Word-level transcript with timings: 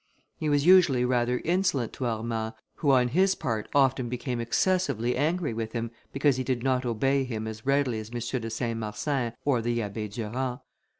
He 0.39 0.49
was 0.49 0.65
usually 0.65 1.05
rather 1.05 1.43
insolent 1.45 1.93
to 1.93 2.07
Armand, 2.07 2.55
who, 2.77 2.89
on 2.89 3.09
his 3.09 3.35
part, 3.35 3.69
often 3.75 4.09
became 4.09 4.39
excessively 4.41 5.15
angry 5.15 5.53
with 5.53 5.73
him, 5.73 5.91
because 6.11 6.37
he 6.37 6.43
did 6.43 6.63
not 6.63 6.87
obey 6.87 7.23
him 7.23 7.45
as 7.47 7.67
readily 7.67 7.99
as 7.99 8.09
M. 8.09 8.41
de 8.41 8.49
Saint 8.49 8.79
Marsin 8.79 9.33
or 9.45 9.61
the 9.61 9.77
Abbé 9.77 10.11
Durand. 10.11 10.61